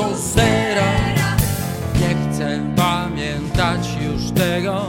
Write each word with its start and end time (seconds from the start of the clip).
do 0.00 0.16
zera. 0.16 0.92
Nie 2.00 2.32
chcę 2.32 2.60
pamiętać 2.76 3.88
już 4.02 4.30
tego 4.30 4.82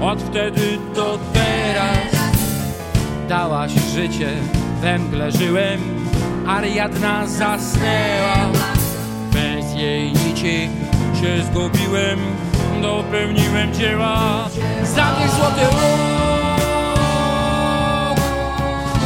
Od 0.00 0.22
wtedy 0.22 0.78
do 0.94 1.18
teraz. 1.32 2.32
Dałaś 3.28 3.72
życie, 3.94 4.30
we 4.80 4.98
mgle 4.98 5.32
żyłem 5.32 5.80
Ariadna 6.46 7.26
zasnęła. 7.26 8.36
Bez 9.32 9.74
jej 9.74 10.12
nici 10.12 10.68
się 11.20 11.44
zgubiłem 11.50 12.18
Dopełniłem 12.82 13.74
dzieła. 13.74 14.48
Zabierz 14.82 15.30
złoty 15.30 15.60
róg 15.64 16.00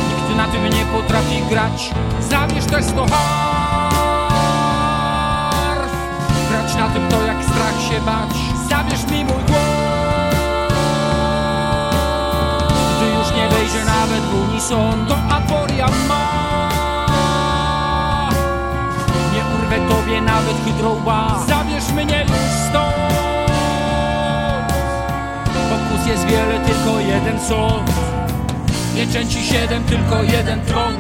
Nikt 0.08 0.36
na 0.36 0.48
tym 0.48 0.64
nie 0.64 0.84
potrafi 0.84 1.42
grać. 1.50 1.90
Zabierz 2.30 2.64
też 2.66 2.84
sto 2.84 3.06
na 6.82 6.88
tym 6.88 7.08
to 7.08 7.26
jak 7.26 7.44
strach 7.44 7.80
się 7.88 8.00
bać. 8.00 8.36
Zabierz 8.68 9.06
mi 9.10 9.24
mój 9.24 9.42
głos. 9.46 9.58
Gdy 12.96 13.06
już 13.18 13.28
nie 13.36 13.48
wejdzie 13.48 13.84
nawet 13.84 14.20
w 14.20 14.50
unison 14.50 15.06
To 15.06 15.16
aporia 15.34 15.88
ma. 16.08 16.68
Nie 19.34 19.42
urwę 19.54 19.94
tobie 19.94 20.20
nawet 20.20 20.56
hydroba 20.64 21.38
Zabierz 21.48 21.88
mnie 21.88 22.20
już 22.20 22.68
stąd. 22.68 23.12
Pokus 25.70 26.06
jest 26.06 26.26
wiele, 26.26 26.60
tylko 26.60 27.00
jeden 27.00 27.40
sąd. 27.40 27.90
Pieczęci 28.94 29.42
siedem, 29.42 29.84
tylko 29.84 30.22
jeden 30.22 30.60
tron. 30.60 30.94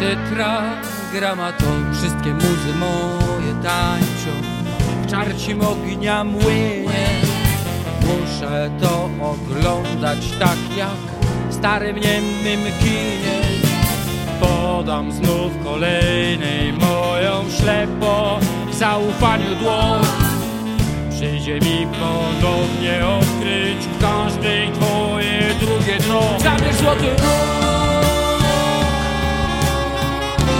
Tetragramaton 0.00 1.94
Wszystkie 1.94 2.34
muzy 2.34 2.74
moje 2.78 3.23
tańczą. 3.64 4.32
W 5.02 5.10
czarcim 5.10 5.60
ognia 5.60 6.24
młynie. 6.24 7.06
Muszę 8.00 8.70
to 8.80 9.10
oglądać 9.22 10.18
tak 10.38 10.76
jak 10.76 11.28
w 11.50 11.54
starym 11.54 11.96
niemym 11.96 12.72
kinie. 12.80 13.40
Podam 14.40 15.12
znów 15.12 15.52
kolejnej 15.64 16.72
moją 16.72 17.50
ślepo 17.60 18.38
w 18.70 18.74
zaufaniu 18.74 19.54
dłoń. 19.56 20.02
Przyjdzie 21.10 21.54
mi 21.54 21.86
ponownie 21.86 23.06
odkryć 23.06 23.86
w 23.86 24.00
każdej 24.00 24.72
twoje 24.72 25.54
drugie 25.60 25.98
dno. 25.98 26.20
Zabierz 26.38 26.76
złoty 26.76 27.10
róg. 27.10 27.20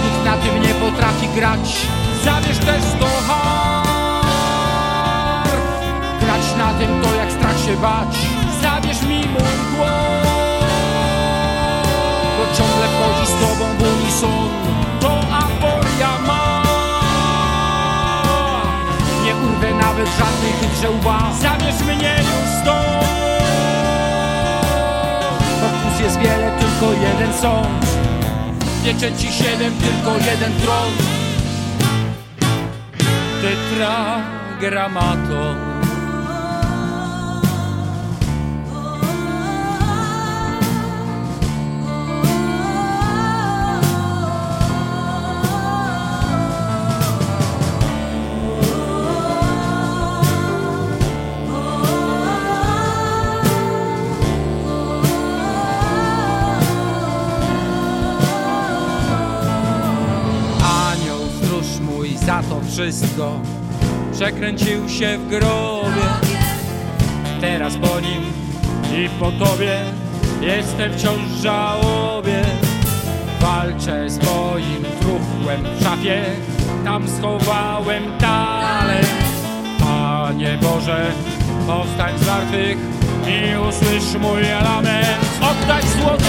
Nikt 0.03 0.25
na 0.25 0.37
tym 0.37 0.61
nie 0.61 0.73
potrafi 0.73 1.27
grać 1.35 1.87
Zabierz 2.25 2.57
też 2.57 2.83
sto 2.83 3.05
Grać 6.21 6.55
na 6.57 6.73
tym 6.73 7.01
to 7.01 7.15
jak 7.15 7.31
strach 7.31 7.59
się 7.59 7.77
bać. 7.77 8.15
Zabierz 8.61 9.01
mi 9.01 9.17
mój 9.17 9.75
głos. 9.75 10.27
Bo 12.37 12.57
ciągle 12.57 12.87
wchodzi 12.87 13.31
z 13.31 13.35
tobą 13.35 13.65
w 13.77 14.01
unison. 14.01 14.49
To 14.99 15.21
aporia 15.37 16.09
ma. 16.27 16.63
Nie 19.25 19.35
urwę 19.35 19.73
nawet 19.73 20.07
żadnej 20.07 20.51
hydrze 20.61 20.89
łba 20.89 21.31
Zabierz 21.41 21.81
mnie 21.81 22.15
już 22.17 22.61
stąd. 22.61 23.05
Pokus 25.61 25.99
jest 25.99 26.19
wiele, 26.19 26.51
tylko 26.59 26.93
jeden 26.93 27.33
sąd. 27.41 27.85
Pieczęci 28.83 29.33
siedem, 29.33 29.73
tylko 29.73 30.11
jeden 30.11 30.53
tron 30.61 31.14
Tetragramaton 33.45 35.74
wszystko 62.75 63.39
Przekręcił 64.13 64.89
się 64.89 65.17
w 65.17 65.27
grobie. 65.27 66.05
Teraz 67.41 67.73
po 67.73 67.99
nim 67.99 68.21
i 68.93 69.09
po 69.19 69.31
tobie 69.31 69.79
Jestem 70.41 70.93
wciąż 70.93 71.21
żałobie. 71.41 72.41
Walczę 73.41 74.09
z 74.09 74.17
moim 74.25 74.85
truchłem 74.99 75.63
w 75.79 75.83
szafie 75.83 76.23
Tam 76.83 77.09
schowałem 77.09 78.03
talent. 78.19 79.07
Panie 79.79 80.57
Boże, 80.61 81.11
powstań 81.67 82.19
z 82.19 82.27
martwych 82.27 82.77
I 83.27 83.57
usłysz 83.69 84.21
mój 84.21 84.41
lament. 84.41 85.25
Oddaj 85.41 85.81
złoty 85.81 86.24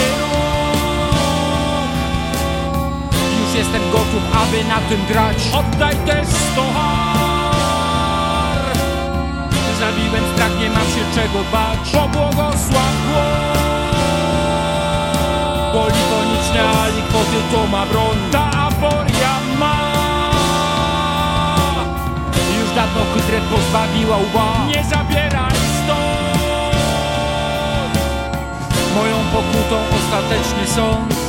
aby 4.49 4.65
na 4.65 4.81
tym 4.89 5.01
grać. 5.09 5.37
Oddaj 5.53 5.97
też 6.07 6.27
sto 6.29 6.63
har 6.75 7.17
Zabiłem 9.79 10.25
strach, 10.35 10.59
nie 10.61 10.71
mam 10.71 10.87
się 10.95 11.05
czego 11.15 11.39
bać. 11.53 11.91
Pobłogosław 11.93 12.95
głos. 13.07 13.67
Polifoniczne 15.73 16.61
alikwoty 16.83 17.39
to 17.53 17.67
ma 17.67 17.87
broń. 17.87 18.17
Ta 18.33 18.51
aporia 18.51 19.35
ma. 19.59 19.77
Już 22.61 22.75
dawno 22.75 23.03
hydrę 23.15 23.41
pozbawiła 23.51 24.17
łba. 24.17 24.67
Nie 24.67 24.85
zabieraj 24.85 25.57
stąd. 25.79 26.47
Moją 28.95 29.17
pokutą 29.33 29.77
ostateczny 29.97 30.67
sąd 30.75 31.26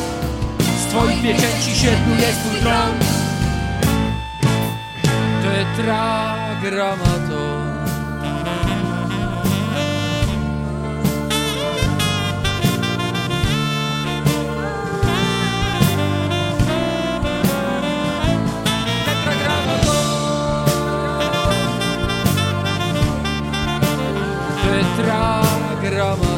z 0.98 1.00
twoich 1.00 1.22
pieczęci 1.22 1.76
siedmiu 1.76 2.16
jest 2.16 2.40
twój 2.40 2.60
tron 2.60 2.94
Tetragramaton 5.44 7.68
Tetragramaton 24.66 26.37